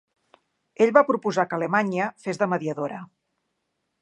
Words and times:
Ell 0.85 0.93
va 0.95 1.03
proposar 1.11 1.45
que 1.51 1.57
Alemanya 1.59 2.09
fes 2.27 2.43
de 2.43 2.51
mediadora. 2.55 3.03